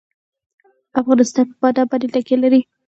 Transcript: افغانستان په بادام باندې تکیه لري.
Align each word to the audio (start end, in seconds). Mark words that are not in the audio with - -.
افغانستان 1.01 1.45
په 1.49 1.55
بادام 1.61 1.85
باندې 1.89 2.07
تکیه 2.13 2.37
لري. 2.43 2.61